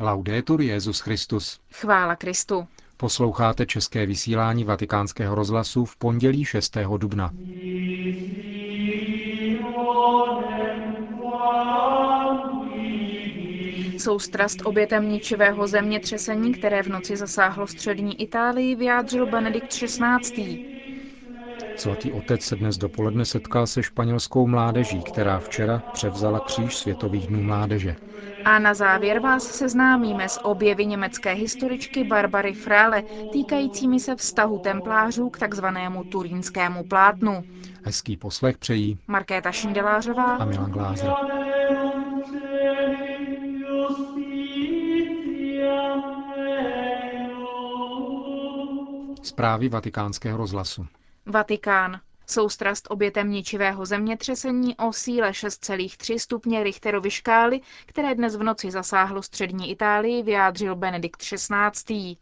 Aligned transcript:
Laudetur 0.00 0.60
Jezus 0.60 1.00
Christus. 1.00 1.60
Chvála 1.72 2.16
Kristu. 2.16 2.66
Posloucháte 2.96 3.66
české 3.66 4.06
vysílání 4.06 4.64
Vatikánského 4.64 5.34
rozhlasu 5.34 5.84
v 5.84 5.96
pondělí 5.96 6.44
6. 6.44 6.76
dubna. 6.96 7.30
Soustrast 13.98 14.58
obětem 14.64 15.08
ničivého 15.08 15.66
zemětřesení, 15.66 16.54
které 16.54 16.82
v 16.82 16.88
noci 16.88 17.16
zasáhlo 17.16 17.66
střední 17.66 18.20
Itálii, 18.22 18.74
vyjádřil 18.74 19.26
Benedikt 19.26 19.68
XVI. 19.68 20.75
Svatý 21.76 22.12
otec 22.12 22.42
se 22.42 22.56
dnes 22.56 22.78
dopoledne 22.78 23.24
setkal 23.24 23.66
se 23.66 23.82
španělskou 23.82 24.46
mládeží, 24.46 25.02
která 25.02 25.38
včera 25.38 25.82
převzala 25.92 26.40
kříž 26.40 26.76
Světových 26.76 27.26
dnů 27.26 27.42
mládeže. 27.42 27.96
A 28.44 28.58
na 28.58 28.74
závěr 28.74 29.18
vás 29.20 29.42
seznámíme 29.42 30.28
s 30.28 30.44
objevy 30.44 30.86
německé 30.86 31.32
historičky 31.32 32.04
Barbary 32.04 32.52
Frále 32.52 33.02
týkajícími 33.32 34.00
se 34.00 34.16
vztahu 34.16 34.58
templářů 34.58 35.30
k 35.30 35.38
takzvanému 35.38 36.04
turínskému 36.04 36.84
plátnu. 36.84 37.44
Hezký 37.84 38.16
poslech 38.16 38.58
přejí 38.58 38.98
Markéta 39.06 39.52
Šindelářová 39.52 40.36
a 40.36 40.44
Milan 40.44 40.70
Glázer. 40.70 41.10
Zprávy 49.22 49.68
vatikánského 49.68 50.38
rozhlasu. 50.38 50.86
Vatikán. 51.28 52.00
Soustrast 52.26 52.86
obětem 52.90 53.30
ničivého 53.30 53.86
zemětřesení 53.86 54.76
o 54.76 54.92
síle 54.92 55.30
6,3 55.30 56.18
stupně 56.18 56.62
Richterovy 56.62 57.10
škály, 57.10 57.60
které 57.86 58.14
dnes 58.14 58.36
v 58.36 58.42
noci 58.42 58.70
zasáhlo 58.70 59.22
střední 59.22 59.70
Itálii, 59.70 60.22
vyjádřil 60.22 60.76
Benedikt 60.76 61.20
XVI. 61.20 62.16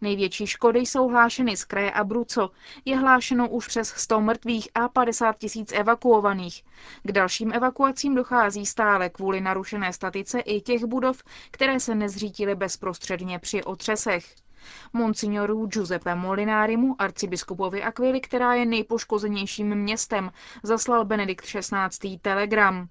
Největší 0.00 0.46
škody 0.46 0.78
jsou 0.78 1.08
hlášeny 1.08 1.56
z 1.56 1.64
kraje 1.64 1.90
Abruzzo. 1.90 2.50
Je 2.84 2.96
hlášeno 2.96 3.48
už 3.48 3.66
přes 3.68 3.88
100 3.88 4.20
mrtvých 4.20 4.68
a 4.74 4.88
50 4.88 5.38
tisíc 5.38 5.72
evakuovaných. 5.72 6.64
K 7.02 7.12
dalším 7.12 7.52
evakuacím 7.52 8.14
dochází 8.14 8.66
stále 8.66 9.08
kvůli 9.10 9.40
narušené 9.40 9.92
statice 9.92 10.40
i 10.40 10.60
těch 10.60 10.84
budov, 10.84 11.22
které 11.50 11.80
se 11.80 11.94
nezřítily 11.94 12.54
bezprostředně 12.54 13.38
při 13.38 13.64
otřesech. 13.64 14.45
Monsignoru 14.92 15.66
Giuseppe 15.66 16.14
Molinarimu, 16.14 16.96
arcibiskupovi 16.98 17.82
Aquili, 17.82 18.20
která 18.20 18.54
je 18.54 18.66
nejpoškozenějším 18.66 19.74
městem, 19.74 20.32
zaslal 20.62 21.04
Benedikt 21.04 21.44
XVI. 21.44 22.18
telegram. 22.22 22.88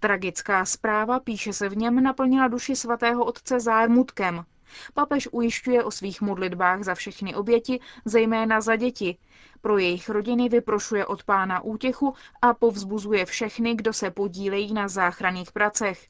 Tragická 0.00 0.64
zpráva, 0.64 1.20
píše 1.20 1.52
se 1.52 1.68
v 1.68 1.76
něm, 1.76 2.02
naplnila 2.02 2.48
duši 2.48 2.76
svatého 2.76 3.24
otce 3.24 3.60
zármutkem. 3.60 4.44
Papež 4.94 5.28
ujišťuje 5.32 5.84
o 5.84 5.90
svých 5.90 6.20
modlitbách 6.20 6.82
za 6.82 6.94
všechny 6.94 7.34
oběti, 7.34 7.80
zejména 8.04 8.60
za 8.60 8.76
děti. 8.76 9.18
Pro 9.60 9.78
jejich 9.78 10.08
rodiny 10.08 10.48
vyprošuje 10.48 11.06
od 11.06 11.24
pána 11.24 11.60
útěchu 11.60 12.14
a 12.42 12.54
povzbuzuje 12.54 13.26
všechny, 13.26 13.74
kdo 13.74 13.92
se 13.92 14.10
podílejí 14.10 14.74
na 14.74 14.88
záchranných 14.88 15.52
pracech. 15.52 16.08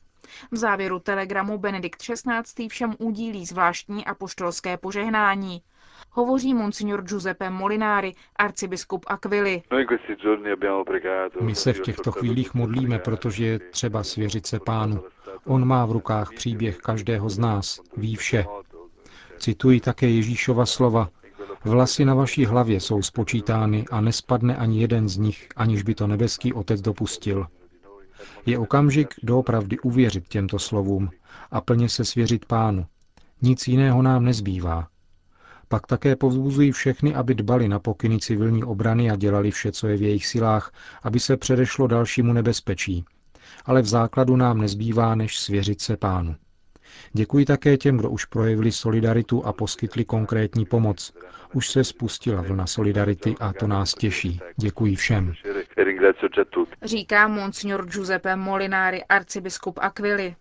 V 0.51 0.57
závěru 0.57 0.99
telegramu 0.99 1.59
Benedikt 1.59 2.03
XVI. 2.03 2.69
všem 2.69 2.95
udílí 2.99 3.47
zvláštní 3.47 4.05
apoštolské 4.05 4.77
požehnání. 4.77 5.63
Hovoří 6.11 6.55
monsignor 6.55 7.03
Giuseppe 7.03 7.51
Molinari, 7.51 8.15
arcibiskup 8.37 9.05
Aquili. 9.09 9.63
My 11.41 11.55
se 11.55 11.73
v 11.73 11.81
těchto 11.81 12.13
chvílích 12.13 12.55
modlíme, 12.55 12.99
protože 12.99 13.47
je 13.47 13.59
třeba 13.59 14.03
svěřit 14.05 14.47
se 14.47 14.61
pánu. 14.61 15.05
On 15.45 15.65
má 15.65 15.87
v 15.87 15.93
rukách 15.93 16.33
příběh 16.33 16.79
každého 16.79 17.31
z 17.31 17.39
nás, 17.39 17.81
ví 17.97 18.17
vše. 18.17 18.45
Cituji 19.39 19.81
také 19.81 20.09
Ježíšova 20.09 20.67
slova. 20.67 21.09
Vlasy 21.65 22.05
na 22.05 22.15
vaší 22.15 22.45
hlavě 22.45 22.81
jsou 22.81 23.03
spočítány 23.03 23.85
a 23.91 24.01
nespadne 24.01 24.57
ani 24.57 24.81
jeden 24.81 25.09
z 25.09 25.17
nich, 25.17 25.49
aniž 25.57 25.83
by 25.83 25.95
to 25.95 26.07
nebeský 26.07 26.53
otec 26.53 26.81
dopustil. 26.81 27.47
Je 28.47 28.59
okamžik 28.59 29.15
doopravdy 29.23 29.79
uvěřit 29.79 30.29
těmto 30.29 30.59
slovům 30.59 31.11
a 31.51 31.61
plně 31.61 31.89
se 31.89 32.05
svěřit 32.05 32.45
pánu. 32.45 32.87
Nic 33.43 33.69
jiného 33.69 34.03
nám 34.03 34.25
nezbývá. 34.25 34.89
Pak 35.69 35.87
také 35.87 36.17
povzbuzují 36.17 36.73
všechny, 36.73 37.15
aby 37.15 37.35
dbali 37.35 37.69
na 37.69 37.79
pokyny 37.79 38.19
civilní 38.19 38.65
obrany 38.65 39.11
a 39.11 39.17
dělali 39.17 39.51
vše, 39.51 39.73
co 39.73 39.89
je 39.89 39.97
v 39.97 40.03
jejich 40.03 40.27
silách, 40.27 40.73
aby 41.03 41.21
se 41.21 41.37
předešlo 41.37 41.87
dalšímu 41.87 42.33
nebezpečí. 42.33 43.05
Ale 43.65 43.83
v 43.83 43.87
základu 43.87 44.37
nám 44.37 44.59
nezbývá, 44.59 45.15
než 45.15 45.39
svěřit 45.41 45.81
se 45.81 45.97
pánu. 45.97 46.35
Děkuji 47.13 47.45
také 47.45 47.77
těm, 47.77 47.97
kdo 47.97 48.11
už 48.11 48.25
projevili 48.25 48.73
solidaritu 48.73 49.47
a 49.47 49.53
poskytli 49.53 50.05
konkrétní 50.05 50.65
pomoc. 50.65 51.13
Už 51.55 51.71
se 51.71 51.85
spustila 51.85 52.43
vlna 52.43 52.67
solidarity 52.67 53.35
a 53.41 53.53
to 53.53 53.67
nás 53.67 53.95
těší. 53.95 54.41
Děkuji 54.57 54.97
všem. 54.97 55.33
Říká 56.83 57.29
monsignor 57.29 57.87
Giuseppe 57.87 58.37
Molinari, 58.37 59.05
arcibiskup 59.05 59.79
Aquili. 59.83 60.35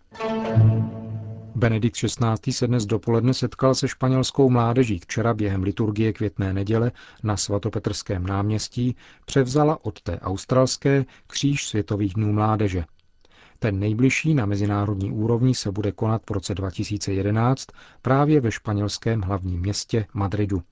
Benedikt 1.54 1.96
XVI. 1.96 2.52
se 2.52 2.66
dnes 2.66 2.86
dopoledne 2.86 3.34
setkal 3.34 3.74
se 3.74 3.88
španělskou 3.88 4.50
mládeží. 4.50 4.98
Včera 4.98 5.34
během 5.34 5.62
liturgie 5.62 6.12
květné 6.12 6.52
neděle 6.52 6.92
na 7.22 7.36
svatopetrském 7.36 8.26
náměstí 8.26 8.96
převzala 9.24 9.78
od 9.84 10.02
té 10.02 10.20
australské 10.20 11.04
kříž 11.26 11.66
světových 11.66 12.14
dnů 12.14 12.32
mládeže. 12.32 12.84
Ten 13.58 13.78
nejbližší 13.78 14.34
na 14.34 14.46
mezinárodní 14.46 15.12
úrovni 15.12 15.54
se 15.54 15.72
bude 15.72 15.92
konat 15.92 16.22
v 16.28 16.30
roce 16.30 16.54
2011 16.54 17.66
právě 18.02 18.40
ve 18.40 18.52
španělském 18.52 19.20
hlavním 19.20 19.60
městě 19.60 20.06
Madridu. 20.14 20.62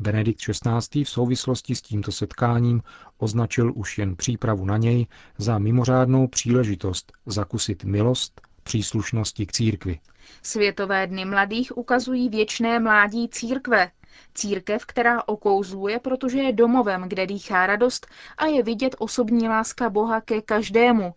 Benedikt 0.00 0.40
XVI. 0.40 1.04
v 1.04 1.10
souvislosti 1.10 1.74
s 1.74 1.82
tímto 1.82 2.12
setkáním 2.12 2.82
označil 3.18 3.72
už 3.74 3.98
jen 3.98 4.16
přípravu 4.16 4.64
na 4.64 4.76
něj 4.76 5.06
za 5.38 5.58
mimořádnou 5.58 6.26
příležitost 6.28 7.12
zakusit 7.26 7.84
milost 7.84 8.40
příslušnosti 8.62 9.46
k 9.46 9.52
církvi. 9.52 9.98
Světové 10.42 11.06
dny 11.06 11.24
mladých 11.24 11.78
ukazují 11.78 12.28
věčné 12.28 12.80
mládí 12.80 13.28
církve. 13.28 13.90
Církev, 14.34 14.84
která 14.84 15.28
okouzluje, 15.28 15.98
protože 15.98 16.38
je 16.38 16.52
domovem, 16.52 17.02
kde 17.02 17.26
dýchá 17.26 17.66
radost 17.66 18.06
a 18.38 18.46
je 18.46 18.62
vidět 18.62 18.96
osobní 18.98 19.48
láska 19.48 19.90
Boha 19.90 20.20
ke 20.20 20.42
každému, 20.42 21.14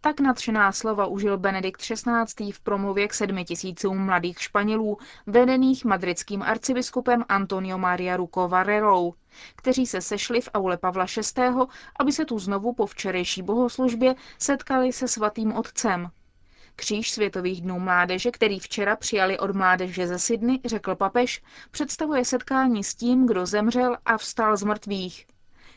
tak 0.00 0.20
nadšená 0.20 0.72
slova 0.72 1.06
užil 1.06 1.38
Benedikt 1.38 1.80
XVI. 1.80 2.52
v 2.52 2.60
promluvě 2.60 3.08
k 3.08 3.14
sedmi 3.14 3.44
tisícům 3.44 3.98
mladých 3.98 4.42
Španělů, 4.42 4.98
vedených 5.26 5.84
madridským 5.84 6.42
arcibiskupem 6.42 7.24
Antonio 7.28 7.78
Maria 7.78 8.16
Ruco 8.16 8.48
Varrerou, 8.48 9.14
kteří 9.56 9.86
se 9.86 10.00
sešli 10.00 10.40
v 10.40 10.48
aule 10.54 10.76
Pavla 10.76 11.06
VI., 11.36 11.42
aby 11.98 12.12
se 12.12 12.24
tu 12.24 12.38
znovu 12.38 12.72
po 12.72 12.86
včerejší 12.86 13.42
bohoslužbě 13.42 14.14
setkali 14.38 14.92
se 14.92 15.08
svatým 15.08 15.52
otcem. 15.52 16.10
Kříž 16.76 17.10
Světových 17.10 17.60
dnů 17.60 17.80
mládeže, 17.80 18.30
který 18.30 18.58
včera 18.60 18.96
přijali 18.96 19.38
od 19.38 19.56
mládeže 19.56 20.06
ze 20.06 20.18
Sydney, 20.18 20.60
řekl 20.64 20.94
papež, 20.94 21.42
představuje 21.70 22.24
setkání 22.24 22.84
s 22.84 22.94
tím, 22.94 23.26
kdo 23.26 23.46
zemřel 23.46 23.96
a 24.04 24.18
vstal 24.18 24.56
z 24.56 24.62
mrtvých. 24.62 25.26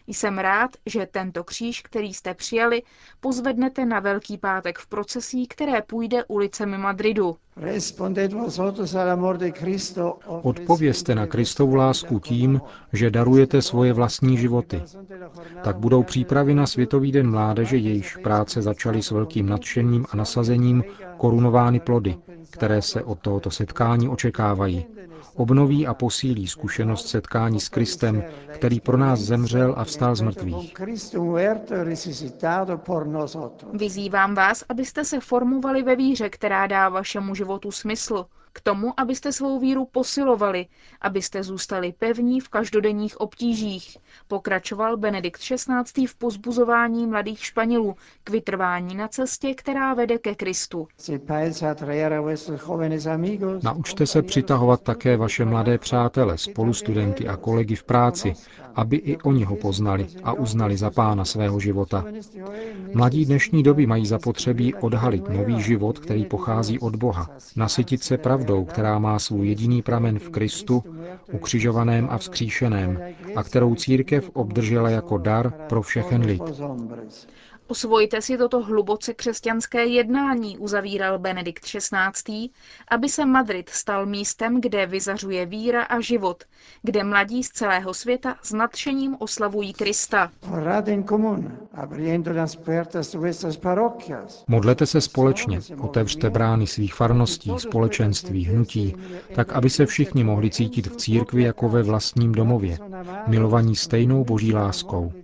Jsem 0.07 0.37
rád, 0.37 0.71
že 0.85 1.05
tento 1.05 1.43
kříž, 1.43 1.81
který 1.81 2.13
jste 2.13 2.33
přijali, 2.33 2.83
pozvednete 3.19 3.85
na 3.85 3.99
Velký 3.99 4.37
pátek 4.37 4.79
v 4.79 4.87
procesí, 4.87 5.47
které 5.47 5.81
půjde 5.81 6.23
ulicemi 6.23 6.77
Madridu. 6.77 7.37
Odpovězte 10.41 11.15
na 11.15 11.27
Kristovu 11.27 11.75
lásku 11.75 12.19
tím, 12.19 12.61
že 12.93 13.11
darujete 13.11 13.61
svoje 13.61 13.93
vlastní 13.93 14.37
životy. 14.37 14.81
Tak 15.63 15.77
budou 15.77 16.03
přípravy 16.03 16.53
na 16.53 16.67
Světový 16.67 17.11
den 17.11 17.31
mládeže, 17.31 17.77
jejíž 17.77 18.17
práce 18.17 18.61
začaly 18.61 19.03
s 19.03 19.11
velkým 19.11 19.49
nadšením 19.49 20.05
a 20.11 20.17
nasazením, 20.17 20.83
korunovány 21.17 21.79
plody, 21.79 22.17
které 22.49 22.81
se 22.81 23.03
od 23.03 23.19
tohoto 23.19 23.51
setkání 23.51 24.09
očekávají. 24.09 24.85
Obnoví 25.35 25.87
a 25.87 25.93
posílí 25.93 26.47
zkušenost 26.47 27.07
setkání 27.07 27.59
s 27.59 27.69
Kristem, 27.69 28.23
který 28.47 28.79
pro 28.79 28.97
nás 28.97 29.19
zemřel 29.19 29.73
a 29.77 29.83
vstal 29.83 30.15
z 30.15 30.21
mrtvých. 30.21 30.73
Vyzývám 33.73 34.35
vás, 34.35 34.63
abyste 34.69 35.05
se 35.05 35.19
formovali 35.19 35.83
ve 35.83 35.95
víře, 35.95 36.29
která 36.29 36.67
dá 36.67 36.89
vašemu 36.89 37.35
životu 37.43 37.71
smysl. 37.71 38.25
K 38.55 38.61
tomu, 38.61 38.99
abyste 38.99 39.31
svou 39.31 39.59
víru 39.59 39.85
posilovali, 39.85 40.65
abyste 41.01 41.43
zůstali 41.43 41.93
pevní 41.99 42.39
v 42.39 42.49
každodenních 42.49 43.21
obtížích, 43.21 43.97
pokračoval 44.27 44.97
Benedikt 44.97 45.41
XVI. 45.41 46.07
v 46.07 46.15
pozbuzování 46.15 47.07
mladých 47.07 47.45
Španělů 47.45 47.95
k 48.23 48.29
vytrvání 48.29 48.95
na 48.95 49.07
cestě, 49.07 49.53
která 49.53 49.93
vede 49.93 50.17
ke 50.17 50.35
Kristu. 50.35 50.87
Naučte 53.63 54.05
se 54.05 54.21
přitahovat 54.21 54.81
také 54.81 55.17
vaše 55.17 55.45
mladé 55.45 55.77
přátele, 55.77 56.37
spolustudenty 56.37 57.27
a 57.27 57.37
kolegy 57.37 57.75
v 57.75 57.83
práci, 57.83 58.33
aby 58.75 58.97
i 58.97 59.17
oni 59.17 59.43
ho 59.43 59.55
poznali 59.55 60.07
a 60.23 60.33
uznali 60.33 60.77
za 60.77 60.89
pána 60.91 61.25
svého 61.25 61.59
života. 61.59 62.05
Mladí 62.93 63.25
dnešní 63.25 63.63
doby 63.63 63.85
mají 63.85 64.05
zapotřebí 64.05 64.73
odhalit 64.73 65.29
nový 65.29 65.61
život, 65.61 65.99
který 65.99 66.25
pochází 66.25 66.79
od 66.79 66.95
Boha, 66.95 67.29
nasytit 67.55 68.03
se 68.03 68.17
pravdou, 68.17 68.42
která 68.65 68.99
má 68.99 69.19
svůj 69.19 69.47
jediný 69.47 69.81
pramen 69.81 70.19
v 70.19 70.29
Kristu, 70.29 70.83
ukřižovaném 71.31 72.07
a 72.11 72.17
vzkříšeném, 72.17 72.99
a 73.35 73.43
kterou 73.43 73.75
církev 73.75 74.29
obdržela 74.33 74.89
jako 74.89 75.17
dar 75.17 75.51
pro 75.69 75.81
všechen 75.81 76.21
lid. 76.21 76.41
Osvojte 77.67 78.21
si 78.21 78.37
toto 78.37 78.61
hluboce 78.61 79.13
křesťanské 79.13 79.85
jednání, 79.85 80.57
uzavíral 80.57 81.19
Benedikt 81.19 81.63
XVI., 81.63 82.49
aby 82.87 83.09
se 83.09 83.25
Madrid 83.25 83.69
stal 83.69 84.05
místem, 84.05 84.61
kde 84.61 84.85
vyzařuje 84.85 85.45
víra 85.45 85.83
a 85.83 85.99
život, 85.99 86.43
kde 86.81 87.03
mladí 87.03 87.43
z 87.43 87.49
celého 87.49 87.93
světa 87.93 88.35
s 88.43 88.53
nadšením 88.53 89.17
oslavují 89.19 89.73
Krista. 89.73 90.31
Modlete 94.47 94.85
se 94.85 95.01
společně, 95.01 95.59
otevřte 95.81 96.29
brány 96.29 96.67
svých 96.67 96.93
farností, 96.93 97.51
společenství, 97.57 98.45
hnutí, 98.45 98.95
tak 99.35 99.53
aby 99.53 99.69
se 99.69 99.85
všichni 99.85 100.23
mohli 100.23 100.49
cítit 100.49 100.87
v 100.87 100.95
církvi 100.95 101.43
jako 101.43 101.69
ve 101.69 101.83
vlastním 101.83 102.31
domově, 102.31 102.77
milovaní 103.27 103.75
stejnou 103.75 104.23
boží 104.23 104.53
láskou. 104.53 105.22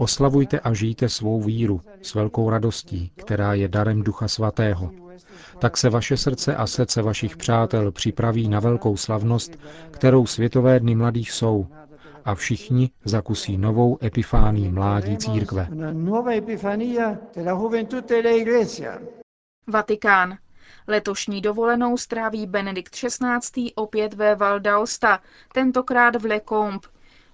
Oslavujte 0.00 0.60
a 0.60 0.74
žijte 0.74 1.08
svou 1.08 1.40
víru 1.40 1.80
s 2.02 2.14
velkou 2.14 2.50
radostí, 2.50 3.12
která 3.16 3.54
je 3.54 3.68
darem 3.68 4.02
Ducha 4.02 4.28
Svatého. 4.28 4.90
Tak 5.58 5.76
se 5.76 5.90
vaše 5.90 6.16
srdce 6.16 6.56
a 6.56 6.66
srdce 6.66 7.02
vašich 7.02 7.36
přátel 7.36 7.92
připraví 7.92 8.48
na 8.48 8.60
velkou 8.60 8.96
slavnost, 8.96 9.58
kterou 9.90 10.26
Světové 10.26 10.80
dny 10.80 10.94
mladých 10.94 11.32
jsou, 11.32 11.66
a 12.24 12.34
všichni 12.34 12.90
zakusí 13.04 13.58
novou 13.58 13.98
epifánii 14.02 14.68
mládí 14.68 15.16
církve. 15.16 15.68
Vatikán. 19.66 20.38
Letošní 20.86 21.40
dovolenou 21.40 21.96
stráví 21.96 22.46
Benedikt 22.46 22.94
XVI. 22.94 23.72
opět 23.74 24.14
ve 24.14 24.34
Val 24.34 24.60
d'Aosta, 24.60 25.20
tentokrát 25.54 26.16
v 26.16 26.24
Le 26.24 26.40
Combe, 26.48 26.88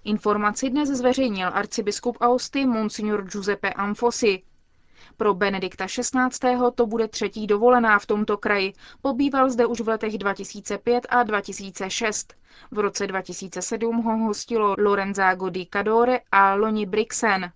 Informaci 0.07 0.71
dnes 0.71 0.89
zveřejnil 0.89 1.51
arcibiskup 1.55 2.17
Austy 2.21 2.67
Monsignor 2.67 3.25
Giuseppe 3.25 3.73
Anfosi. 3.73 4.43
Pro 5.17 5.35
Benedikta 5.35 5.87
XVI. 5.87 6.57
to 6.75 6.87
bude 6.87 7.09
třetí 7.09 7.47
dovolená 7.47 7.99
v 7.99 8.07
tomto 8.07 8.37
kraji. 8.37 8.73
Pobýval 9.03 9.51
zde 9.51 9.67
už 9.67 9.81
v 9.81 9.89
letech 9.89 10.19
2005 10.19 11.07
a 11.09 11.23
2006. 11.23 12.35
V 12.71 12.79
roce 12.79 13.07
2007 13.07 14.03
ho 14.03 14.17
hostilo 14.17 14.75
Lorenzago 14.79 15.51
di 15.51 15.67
Cadore 15.73 16.21
a 16.33 16.55
Loni 16.55 16.87
Brixen. 16.87 17.53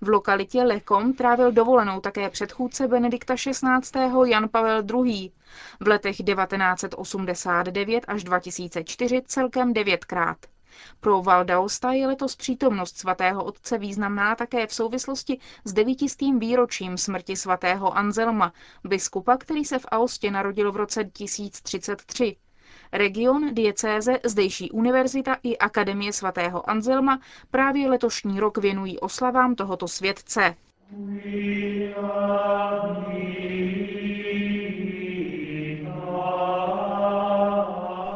V 0.00 0.08
lokalitě 0.08 0.62
Lekom 0.62 1.12
trávil 1.12 1.52
dovolenou 1.52 2.00
také 2.00 2.30
předchůdce 2.30 2.88
Benedikta 2.88 3.34
XVI. 3.34 4.30
Jan 4.30 4.48
Pavel 4.48 4.82
II. 5.04 5.32
V 5.80 5.88
letech 5.88 6.16
1989 6.16 8.04
až 8.08 8.24
2004 8.24 9.22
celkem 9.26 9.72
devětkrát. 9.72 10.36
Pro 11.00 11.22
Valdausta 11.22 11.92
je 11.92 12.06
letos 12.06 12.36
přítomnost 12.36 12.98
svatého 12.98 13.44
otce 13.44 13.78
významná 13.78 14.34
také 14.34 14.66
v 14.66 14.74
souvislosti 14.74 15.38
s 15.64 15.72
devítistým 15.72 16.38
výročím 16.38 16.98
smrti 16.98 17.36
svatého 17.36 17.96
Anzelma, 17.96 18.52
biskupa, 18.84 19.36
který 19.36 19.64
se 19.64 19.78
v 19.78 19.86
Aostě 19.90 20.30
narodil 20.30 20.72
v 20.72 20.76
roce 20.76 21.04
1033. 21.04 22.36
Region, 22.92 23.54
diecéze, 23.54 24.18
zdejší 24.24 24.70
univerzita 24.70 25.36
i 25.42 25.58
Akademie 25.58 26.12
svatého 26.12 26.70
Anzelma 26.70 27.20
právě 27.50 27.88
letošní 27.90 28.40
rok 28.40 28.58
věnují 28.58 28.98
oslavám 29.00 29.54
tohoto 29.54 29.88
světce. 29.88 30.54
We 30.90 31.94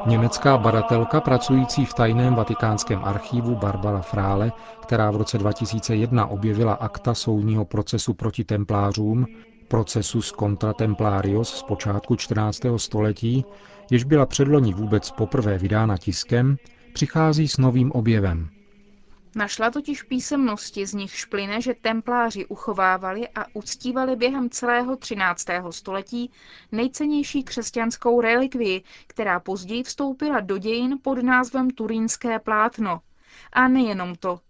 Německá 0.09 0.59
badatelka 0.59 1.21
pracující 1.21 1.85
v 1.85 1.95
tajném 1.95 2.35
vatikánském 2.35 3.01
archívu 3.05 3.55
Barbara 3.57 4.01
Frále, 4.01 4.53
která 4.83 5.11
v 5.11 5.17
roce 5.17 5.39
2001 5.39 6.27
objevila 6.27 6.73
akta 6.75 7.15
soudního 7.15 7.65
procesu 7.65 8.15
proti 8.15 8.45
templářům, 8.45 9.27
procesus 9.69 10.33
contra 10.33 10.73
templarios 10.73 11.55
z 11.55 11.63
počátku 11.63 12.17
14. 12.17 12.61
století, 12.77 13.45
jež 13.91 14.05
byla 14.05 14.27
předloni 14.27 14.75
vůbec 14.75 15.11
poprvé 15.11 15.59
vydána 15.59 15.97
tiskem, 15.97 16.57
přichází 16.93 17.49
s 17.49 17.59
novým 17.59 17.93
objevem. 17.93 18.49
Našla 19.39 19.71
totiž 19.71 20.03
písemnosti, 20.03 20.87
z 20.87 20.95
nich 20.95 21.17
šplyne, 21.17 21.61
že 21.61 21.75
templáři 21.75 22.47
uchovávali 22.47 23.29
a 23.29 23.45
uctívali 23.53 24.17
během 24.17 24.51
celého 24.51 24.97
13. 24.97 25.47
století 25.71 26.31
nejcennější 26.73 27.43
křesťanskou 27.45 28.21
relikvii, 28.21 28.83
která 29.07 29.41
později 29.41 29.83
vstoupila 29.83 30.41
do 30.41 30.59
dějin 30.59 30.99
pod 31.03 31.23
názvem 31.23 31.71
Turínské 31.71 32.39
plátno. 32.39 33.01
A 33.53 33.69
nejenom 33.69 34.15
to. 34.15 34.41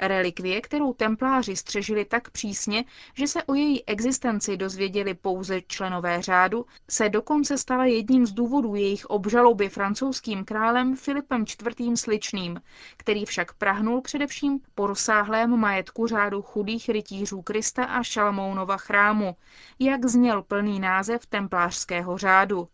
Relikvie, 0.00 0.60
kterou 0.60 0.92
templáři 0.92 1.56
střežili 1.56 2.04
tak 2.04 2.30
přísně, 2.30 2.84
že 3.14 3.26
se 3.26 3.42
o 3.42 3.54
její 3.54 3.84
existenci 3.86 4.56
dozvěděli 4.56 5.14
pouze 5.14 5.60
členové 5.62 6.22
řádu, 6.22 6.66
se 6.90 7.08
dokonce 7.08 7.58
stala 7.58 7.84
jedním 7.84 8.26
z 8.26 8.32
důvodů 8.32 8.74
jejich 8.74 9.06
obžaloby 9.06 9.68
francouzským 9.68 10.44
králem 10.44 10.96
Filipem 10.96 11.44
IV. 11.76 11.98
Sličným, 12.00 12.60
který 12.96 13.24
však 13.24 13.54
prahnul 13.54 14.00
především 14.00 14.60
po 14.74 14.86
rozsáhlém 14.86 15.56
majetku 15.56 16.06
řádu 16.06 16.42
chudých 16.42 16.88
rytířů 16.88 17.42
Krista 17.42 17.84
a 17.84 18.02
Šalmounova 18.02 18.76
chrámu, 18.76 19.36
jak 19.78 20.06
zněl 20.06 20.42
plný 20.42 20.80
název 20.80 21.26
templářského 21.26 22.18
řádu. 22.18 22.68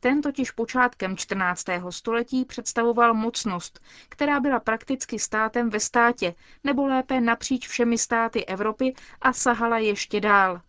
Ten 0.00 0.22
totiž 0.22 0.50
počátkem 0.50 1.16
14. 1.16 1.64
století 1.90 2.44
představoval 2.44 3.14
mocnost, 3.14 3.80
která 4.08 4.40
byla 4.40 4.60
prakticky 4.60 5.18
státem 5.18 5.70
ve 5.70 5.80
státě, 5.80 6.34
nebo 6.64 6.86
lépe 6.86 7.20
napříč 7.20 7.68
všemi 7.68 7.98
státy 7.98 8.44
Evropy 8.46 8.94
a 9.22 9.32
sahala 9.32 9.78
ještě 9.78 10.20
dál. 10.20 10.60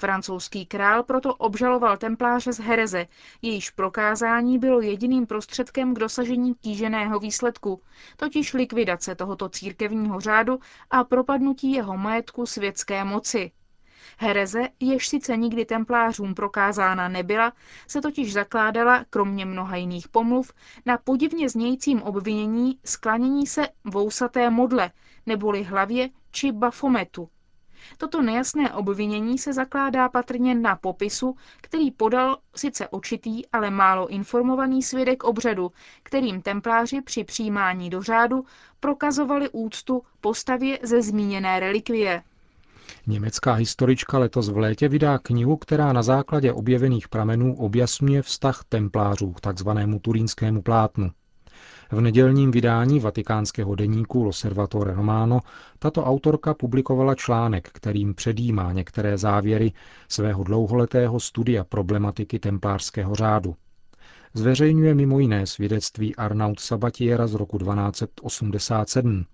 Francouzský 0.00 0.66
král 0.66 1.02
proto 1.02 1.34
obžaloval 1.34 1.96
templáře 1.96 2.52
z 2.52 2.58
hereze, 2.58 3.06
jejíž 3.42 3.70
prokázání 3.70 4.58
bylo 4.58 4.80
jediným 4.80 5.26
prostředkem 5.26 5.94
k 5.94 5.98
dosažení 5.98 6.54
kýženého 6.54 7.18
výsledku, 7.18 7.82
totiž 8.16 8.52
likvidace 8.54 9.14
tohoto 9.14 9.48
církevního 9.48 10.20
řádu 10.20 10.58
a 10.90 11.04
propadnutí 11.04 11.72
jeho 11.72 11.96
majetku 11.96 12.46
světské 12.46 13.04
moci. 13.04 13.52
Hereze, 14.18 14.68
jež 14.80 15.08
sice 15.08 15.36
nikdy 15.36 15.64
templářům 15.64 16.34
prokázána 16.34 17.08
nebyla, 17.08 17.52
se 17.86 18.00
totiž 18.00 18.32
zakládala, 18.32 19.04
kromě 19.10 19.44
mnoha 19.46 19.76
jiných 19.76 20.08
pomluv, 20.08 20.52
na 20.86 20.98
podivně 20.98 21.48
znějícím 21.48 22.02
obvinění 22.02 22.78
sklánění 22.84 23.46
se 23.46 23.68
vousaté 23.84 24.50
modle, 24.50 24.90
neboli 25.26 25.62
hlavě 25.62 26.08
či 26.30 26.52
bafometu. 26.52 27.28
Toto 27.98 28.22
nejasné 28.22 28.72
obvinění 28.74 29.38
se 29.38 29.52
zakládá 29.52 30.08
patrně 30.08 30.54
na 30.54 30.76
popisu, 30.76 31.36
který 31.60 31.90
podal 31.90 32.38
sice 32.56 32.88
očitý, 32.88 33.46
ale 33.48 33.70
málo 33.70 34.08
informovaný 34.08 34.82
svědek 34.82 35.24
obřadu, 35.24 35.72
kterým 36.02 36.42
templáři 36.42 37.02
při 37.02 37.24
přijímání 37.24 37.90
do 37.90 38.02
řádu 38.02 38.44
prokazovali 38.80 39.48
úctu 39.52 40.02
postavě 40.20 40.78
ze 40.82 41.02
zmíněné 41.02 41.60
relikvie. 41.60 42.22
Německá 43.06 43.52
historička 43.52 44.18
letos 44.18 44.48
v 44.48 44.56
létě 44.56 44.88
vydá 44.88 45.18
knihu, 45.18 45.56
která 45.56 45.92
na 45.92 46.02
základě 46.02 46.52
objevených 46.52 47.08
pramenů 47.08 47.56
objasňuje 47.56 48.22
vztah 48.22 48.64
templářů 48.68 49.32
k 49.32 49.40
takzvanému 49.40 49.98
turínskému 49.98 50.62
plátnu. 50.62 51.10
V 51.92 52.00
nedělním 52.00 52.50
vydání 52.50 53.00
vatikánského 53.00 53.74
deníku 53.74 54.24
L'Osservatore 54.24 54.94
Romano 54.94 55.40
tato 55.78 56.04
autorka 56.04 56.54
publikovala 56.54 57.14
článek, 57.14 57.68
kterým 57.72 58.14
předjímá 58.14 58.72
některé 58.72 59.18
závěry 59.18 59.72
svého 60.08 60.44
dlouholetého 60.44 61.20
studia 61.20 61.64
problematiky 61.64 62.38
templářského 62.38 63.14
řádu. 63.14 63.54
Zveřejňuje 64.34 64.94
mimo 64.94 65.18
jiné 65.18 65.46
svědectví 65.46 66.16
Arnaud 66.16 66.60
Sabatiera 66.60 67.26
z 67.26 67.34
roku 67.34 67.58
1287, 67.58 69.24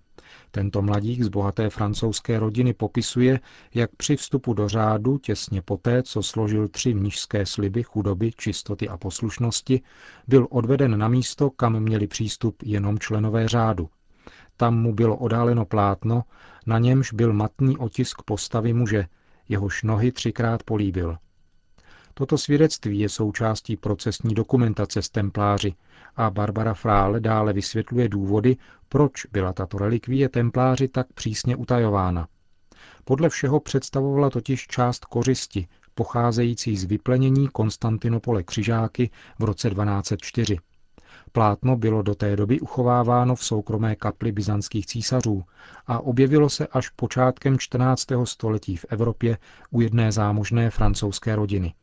Tento 0.51 0.81
mladík 0.81 1.23
z 1.23 1.27
bohaté 1.27 1.69
francouzské 1.69 2.39
rodiny 2.39 2.73
popisuje, 2.73 3.39
jak 3.73 3.95
při 3.95 4.15
vstupu 4.15 4.53
do 4.53 4.69
řádu 4.69 5.17
těsně 5.17 5.61
poté, 5.61 6.03
co 6.03 6.23
složil 6.23 6.67
tři 6.67 6.93
mnižské 6.93 7.45
sliby 7.45 7.83
chudoby, 7.83 8.31
čistoty 8.37 8.89
a 8.89 8.97
poslušnosti, 8.97 9.81
byl 10.27 10.47
odveden 10.49 10.99
na 10.99 11.07
místo, 11.07 11.49
kam 11.49 11.79
měli 11.79 12.07
přístup 12.07 12.55
jenom 12.63 12.99
členové 12.99 13.47
řádu. 13.47 13.89
Tam 14.57 14.77
mu 14.81 14.93
bylo 14.93 15.17
odáleno 15.17 15.65
plátno, 15.65 16.23
na 16.65 16.79
němž 16.79 17.13
byl 17.13 17.33
matný 17.33 17.77
otisk 17.77 18.21
postavy 18.21 18.73
muže, 18.73 19.05
jehož 19.49 19.83
nohy 19.83 20.11
třikrát 20.11 20.63
políbil. 20.63 21.17
Toto 22.17 22.37
svědectví 22.37 22.99
je 22.99 23.09
součástí 23.09 23.77
procesní 23.77 24.33
dokumentace 24.33 25.01
z 25.01 25.09
templáři 25.09 25.73
a 26.15 26.29
Barbara 26.29 26.73
Frále 26.73 27.19
dále 27.19 27.53
vysvětluje 27.53 28.09
důvody, 28.09 28.57
proč 28.89 29.25
byla 29.25 29.53
tato 29.53 29.77
relikvie 29.77 30.29
templáři 30.29 30.87
tak 30.87 31.07
přísně 31.13 31.55
utajována. 31.55 32.27
Podle 33.05 33.29
všeho 33.29 33.59
představovala 33.59 34.29
totiž 34.29 34.67
část 34.67 35.05
kořisti, 35.05 35.67
pocházející 35.95 36.77
z 36.77 36.83
vyplenění 36.83 37.47
Konstantinopole 37.47 38.43
křižáky 38.43 39.09
v 39.39 39.43
roce 39.43 39.69
1204. 39.69 40.57
Plátno 41.31 41.75
bylo 41.75 42.01
do 42.01 42.15
té 42.15 42.35
doby 42.35 42.59
uchováváno 42.59 43.35
v 43.35 43.43
soukromé 43.43 43.95
kapli 43.95 44.31
byzantských 44.31 44.85
císařů 44.85 45.43
a 45.87 45.99
objevilo 45.99 46.49
se 46.49 46.67
až 46.67 46.89
počátkem 46.89 47.57
14. 47.59 48.07
století 48.23 48.77
v 48.77 48.85
Evropě 48.89 49.37
u 49.71 49.81
jedné 49.81 50.11
zámožné 50.11 50.69
francouzské 50.69 51.35
rodiny. 51.35 51.73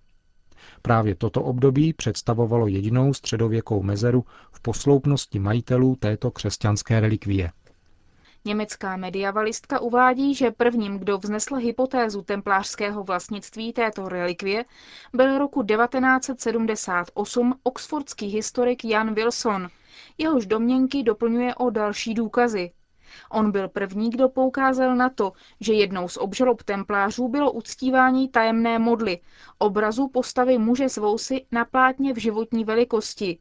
Právě 0.83 1.15
toto 1.15 1.43
období 1.43 1.93
představovalo 1.93 2.67
jedinou 2.67 3.15
středověkou 3.15 3.83
mezeru 3.83 4.25
v 4.53 4.61
posloupnosti 4.61 5.39
majitelů 5.39 5.97
této 5.97 6.31
křesťanské 6.31 7.01
relikvie. 7.01 7.51
Německá 8.47 8.97
mediavalistka 8.97 9.81
uvádí, 9.81 10.35
že 10.35 10.51
prvním, 10.51 10.99
kdo 10.99 11.19
vznesl 11.19 11.55
hypotézu 11.55 12.23
templářského 12.23 13.05
vlastnictví 13.05 13.73
této 13.73 14.09
relikvie, 14.09 14.65
byl 15.13 15.39
roku 15.39 15.63
1978 15.63 17.55
oxfordský 17.63 18.27
historik 18.27 18.85
Jan 18.85 19.15
Wilson. 19.15 19.69
Jehož 20.19 20.47
domněnky 20.47 21.03
doplňuje 21.03 21.55
o 21.55 21.71
další 21.71 22.15
důkazy. 22.15 22.71
On 23.31 23.51
byl 23.51 23.69
první, 23.69 24.11
kdo 24.11 24.29
poukázal 24.29 24.97
na 24.97 25.11
to, 25.11 25.33
že 25.61 25.73
jednou 25.73 26.09
z 26.09 26.17
obžalob 26.17 26.63
templářů 26.63 27.29
bylo 27.29 27.53
uctívání 27.53 28.29
tajemné 28.29 28.79
modly, 28.79 29.21
obrazu 29.59 30.09
postavy 30.09 30.59
muže 30.59 30.89
s 30.89 30.97
vousy 30.97 31.47
na 31.53 31.65
plátně 31.65 32.13
v 32.13 32.19
životní 32.19 32.65
velikosti. 32.65 33.39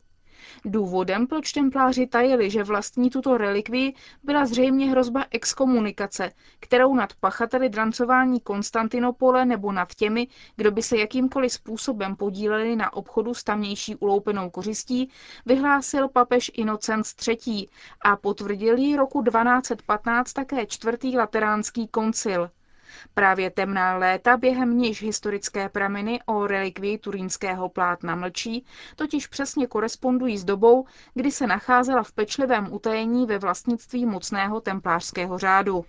Důvodem, 0.65 1.27
proč 1.27 1.51
templáři 1.51 2.07
tajili, 2.07 2.50
že 2.50 2.63
vlastní 2.63 3.09
tuto 3.09 3.38
relikvii, 3.38 3.93
byla 4.23 4.45
zřejmě 4.45 4.89
hrozba 4.91 5.25
exkomunikace, 5.31 6.31
kterou 6.59 6.95
nad 6.95 7.13
pachateli 7.13 7.69
drancování 7.69 8.39
Konstantinopole 8.39 9.45
nebo 9.45 9.71
nad 9.71 9.95
těmi, 9.95 10.27
kdo 10.55 10.71
by 10.71 10.81
se 10.83 10.97
jakýmkoliv 10.97 11.51
způsobem 11.51 12.15
podíleli 12.15 12.75
na 12.75 12.93
obchodu 12.93 13.33
s 13.33 13.43
tamnější 13.43 13.95
uloupenou 13.95 14.50
kořistí, 14.50 15.09
vyhlásil 15.45 16.09
papež 16.09 16.51
Inocent 16.53 17.05
III. 17.27 17.67
a 18.01 18.15
potvrdil 18.15 18.77
ji 18.77 18.95
roku 18.95 19.23
1215 19.23 20.33
také 20.33 20.65
čtvrtý 20.65 21.17
lateránský 21.17 21.88
koncil. 21.88 22.50
Právě 23.13 23.50
temná 23.50 23.97
léta, 23.97 24.38
během 24.38 24.77
níž 24.77 25.01
historické 25.01 25.69
prameny 25.69 26.19
o 26.25 26.47
relikvii 26.47 26.97
turínského 26.97 27.69
plátna 27.69 28.15
mlčí, 28.15 28.65
totiž 28.95 29.27
přesně 29.27 29.67
korespondují 29.67 30.38
s 30.38 30.43
dobou, 30.43 30.85
kdy 31.13 31.31
se 31.31 31.47
nacházela 31.47 32.03
v 32.03 32.12
pečlivém 32.12 32.73
utajení 32.73 33.25
ve 33.25 33.38
vlastnictví 33.38 34.05
mocného 34.05 34.62
templářského 34.62 35.38
řádu. 35.38 35.85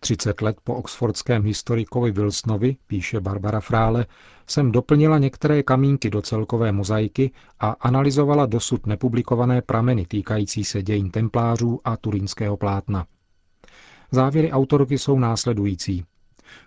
30 0.00 0.40
let 0.40 0.56
po 0.64 0.74
oxfordském 0.74 1.42
historikovi 1.42 2.10
Wilsonovi, 2.10 2.76
píše 2.86 3.20
Barbara 3.20 3.60
Frále, 3.60 4.06
jsem 4.46 4.72
doplnila 4.72 5.18
některé 5.18 5.62
kamínky 5.62 6.10
do 6.10 6.22
celkové 6.22 6.72
mozaiky 6.72 7.30
a 7.60 7.70
analyzovala 7.70 8.46
dosud 8.46 8.86
nepublikované 8.86 9.62
prameny 9.62 10.06
týkající 10.06 10.64
se 10.64 10.82
dějin 10.82 11.10
templářů 11.10 11.80
a 11.84 11.96
turínského 11.96 12.56
plátna. 12.56 13.06
Závěry 14.10 14.52
autorky 14.52 14.98
jsou 14.98 15.18
následující. 15.18 16.04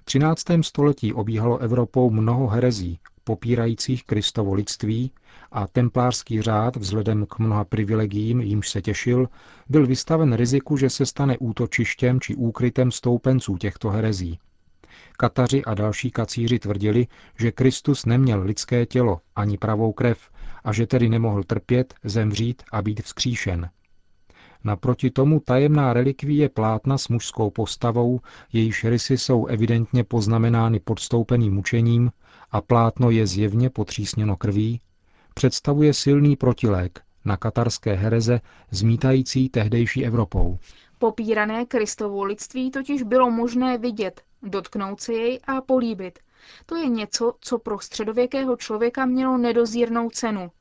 13. 0.04 0.44
století 0.62 1.14
obíhalo 1.14 1.58
Evropou 1.58 2.10
mnoho 2.12 2.48
herezí, 2.48 3.00
popírajících 3.24 4.04
Kristovo 4.04 4.54
lidství 4.54 5.12
a 5.52 5.68
templářský 5.68 6.42
řád 6.42 6.76
vzhledem 6.76 7.26
k 7.26 7.40
mnoha 7.40 7.64
privilegiím, 7.66 8.42
jimž 8.42 8.70
se 8.70 8.82
těšil, 8.82 9.28
byl 9.70 9.88
vystaven 9.88 10.34
riziku, 10.34 10.78
že 10.78 10.90
se 10.90 11.06
stane 11.06 11.38
útočištěm 11.38 12.20
či 12.20 12.36
úkrytem 12.36 12.92
stoupenců 12.92 13.58
těchto 13.58 13.90
herezí. 13.90 14.40
Kataři 15.18 15.64
a 15.66 15.74
další 15.74 16.12
kacíři 16.12 16.60
tvrdili, 16.60 17.08
že 17.40 17.52
Kristus 17.52 18.06
neměl 18.06 18.42
lidské 18.42 18.86
tělo 18.86 19.22
ani 19.36 19.58
pravou 19.58 19.92
krev 19.94 20.30
a 20.64 20.74
že 20.74 20.88
tedy 20.88 21.10
nemohl 21.10 21.44
trpět, 21.44 21.94
zemřít 22.04 22.64
a 22.72 22.82
být 22.82 23.02
vzkříšen. 23.04 23.70
Naproti 24.64 25.12
tomu 25.12 25.40
tajemná 25.40 25.94
relikvie 25.94 26.50
plátna 26.50 26.98
s 26.98 27.08
mužskou 27.08 27.50
postavou, 27.50 28.20
jejíž 28.54 28.84
rysy 28.84 29.18
jsou 29.18 29.46
evidentně 29.46 30.04
poznamenány 30.04 30.80
podstoupeným 30.80 31.54
mučením 31.54 32.12
a 32.52 32.62
plátno 32.62 33.10
je 33.10 33.28
zjevně 33.28 33.70
potřísněno 33.70 34.36
krví, 34.36 34.82
představuje 35.34 35.94
silný 35.94 36.36
protilék 36.36 37.02
na 37.26 37.38
katarské 37.38 37.94
hereze 37.94 38.42
zmítající 38.72 39.50
tehdejší 39.50 40.06
Evropou. 40.06 40.58
Popírané 41.00 41.66
Kristovo 41.66 42.24
lidství 42.24 42.72
totiž 42.72 43.04
bylo 43.04 43.32
možné 43.32 43.78
vidět, 43.78 44.22
dotknout 44.44 45.02
se 45.02 45.14
jej 45.14 45.40
a 45.48 45.62
políbit. 45.62 46.20
To 46.66 46.76
je 46.76 46.88
něco, 46.90 47.34
co 47.40 47.60
pro 47.60 47.80
středověkého 47.80 48.58
člověka 48.58 49.06
mělo 49.06 49.38
nedozírnou 49.38 50.10
cenu. 50.10 50.52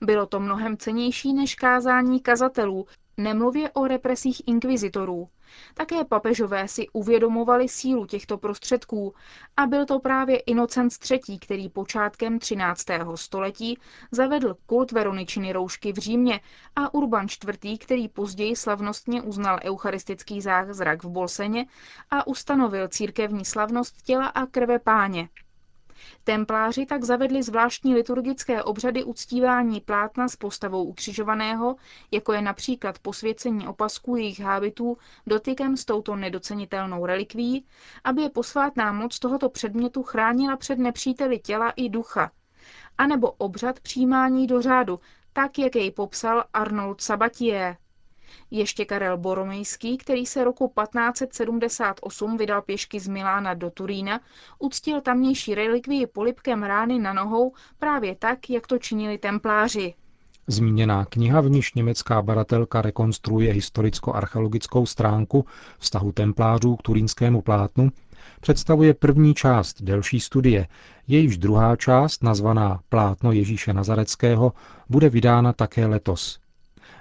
Bylo 0.00 0.26
to 0.26 0.40
mnohem 0.40 0.76
cenější 0.76 1.32
než 1.32 1.54
kázání 1.54 2.20
kazatelů, 2.20 2.86
Nemluvě 3.18 3.70
o 3.70 3.86
represích 3.86 4.42
inkvizitorů. 4.46 5.28
Také 5.74 6.04
papežové 6.04 6.68
si 6.68 6.88
uvědomovali 6.92 7.68
sílu 7.68 8.06
těchto 8.06 8.38
prostředků 8.38 9.14
a 9.56 9.66
byl 9.66 9.86
to 9.86 9.98
právě 10.00 10.38
Inocent 10.38 10.92
III., 11.10 11.38
který 11.38 11.68
počátkem 11.68 12.38
13. 12.38 12.84
století 13.14 13.78
zavedl 14.10 14.56
kult 14.66 14.92
Veroničiny 14.92 15.52
roušky 15.52 15.92
v 15.92 15.96
Římě 15.96 16.40
a 16.76 16.94
Urban 16.94 17.26
IV., 17.26 17.78
který 17.78 18.08
později 18.08 18.56
slavnostně 18.56 19.22
uznal 19.22 19.58
eucharistický 19.64 20.40
zázrak 20.40 21.04
v 21.04 21.08
Bolseně 21.08 21.66
a 22.10 22.26
ustanovil 22.26 22.88
církevní 22.88 23.44
slavnost 23.44 24.02
těla 24.02 24.26
a 24.26 24.46
krve 24.46 24.78
páně. 24.78 25.28
Templáři 26.24 26.86
tak 26.86 27.04
zavedli 27.04 27.42
zvláštní 27.42 27.94
liturgické 27.94 28.62
obřady 28.62 29.04
uctívání 29.04 29.80
plátna 29.80 30.28
s 30.28 30.36
postavou 30.36 30.84
ukřižovaného, 30.84 31.76
jako 32.10 32.32
je 32.32 32.42
například 32.42 32.98
posvěcení 32.98 33.68
opasků 33.68 34.16
jejich 34.16 34.40
hábitů 34.40 34.98
dotykem 35.26 35.76
s 35.76 35.84
touto 35.84 36.16
nedocenitelnou 36.16 37.06
relikví, 37.06 37.66
aby 38.04 38.22
je 38.22 38.30
posvátná 38.30 38.92
moc 38.92 39.18
tohoto 39.18 39.48
předmětu 39.48 40.02
chránila 40.02 40.56
před 40.56 40.78
nepříteli 40.78 41.38
těla 41.38 41.70
i 41.70 41.88
ducha, 41.88 42.30
anebo 42.98 43.30
obřad 43.32 43.80
přijímání 43.80 44.46
do 44.46 44.62
řádu, 44.62 45.00
tak 45.32 45.58
jak 45.58 45.76
jej 45.76 45.90
popsal 45.90 46.44
Arnold 46.52 47.00
Sabatier. 47.00 47.76
Ještě 48.50 48.84
Karel 48.84 49.16
Boromejský, 49.16 49.96
který 49.96 50.26
se 50.26 50.44
roku 50.44 50.72
1578 50.84 52.36
vydal 52.36 52.62
pěšky 52.62 53.00
z 53.00 53.08
Milána 53.08 53.54
do 53.54 53.70
Turína, 53.70 54.20
uctil 54.58 55.00
tamnější 55.00 55.54
relikvii 55.54 56.06
polipkem 56.06 56.62
rány 56.62 56.98
na 56.98 57.12
nohou 57.12 57.52
právě 57.78 58.14
tak, 58.14 58.50
jak 58.50 58.66
to 58.66 58.78
činili 58.78 59.18
templáři. 59.18 59.94
Zmíněná 60.50 61.04
kniha, 61.04 61.40
v 61.40 61.50
níž 61.50 61.74
německá 61.74 62.22
badatelka 62.22 62.82
rekonstruuje 62.82 63.52
historicko-archeologickou 63.52 64.86
stránku 64.86 65.44
vztahu 65.78 66.12
templářů 66.12 66.76
k 66.76 66.82
turínskému 66.82 67.42
plátnu, 67.42 67.90
představuje 68.40 68.94
první 68.94 69.34
část 69.34 69.82
delší 69.82 70.20
studie, 70.20 70.68
jejíž 71.08 71.38
druhá 71.38 71.76
část, 71.76 72.22
nazvaná 72.22 72.80
Plátno 72.88 73.32
Ježíše 73.32 73.72
Nazareckého, 73.72 74.52
bude 74.88 75.08
vydána 75.08 75.52
také 75.52 75.86
letos. 75.86 76.38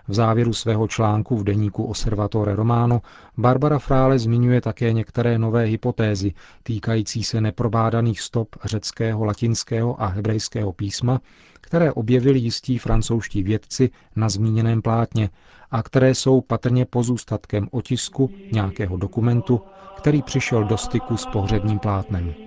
V 0.08 0.14
závěru 0.14 0.54
svého 0.54 0.88
článku 0.88 1.38
v 1.38 1.44
deníku 1.44 1.84
Osservatore 1.84 2.56
Romano 2.56 3.02
Barbara 3.38 3.80
Frále 3.80 4.20
zmiňuje 4.20 4.62
také 4.62 4.94
některé 4.94 5.38
nové 5.38 5.64
hypotézy 5.64 6.34
týkající 6.64 7.24
se 7.24 7.42
neprobádaných 7.42 8.22
stop 8.22 8.56
řeckého, 8.64 9.26
latinského 9.26 10.02
a 10.02 10.06
hebrejského 10.06 10.74
písma, 10.74 11.20
které 11.62 11.92
objevili 11.94 12.40
jistí 12.40 12.78
francouzští 12.78 13.44
vědci 13.44 13.90
na 14.16 14.30
zmíněném 14.30 14.82
plátně 14.82 15.30
a 15.72 15.84
které 15.84 16.16
jsou 16.16 16.42
patrně 16.42 16.86
pozůstatkem 16.86 17.68
otisku 17.72 18.30
nějakého 18.52 18.98
dokumentu, 18.98 19.62
který 19.98 20.22
přišel 20.22 20.64
do 20.64 20.78
styku 20.78 21.18
s 21.18 21.26
pohřebním 21.26 21.80
plátnem. 21.80 22.47